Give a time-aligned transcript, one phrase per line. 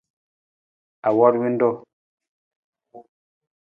[1.07, 1.73] Awur ruu?